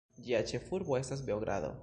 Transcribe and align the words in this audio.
Ĝia 0.27 0.39
ĉefurbo 0.51 0.97
estas 1.03 1.25
Beogrado. 1.29 1.75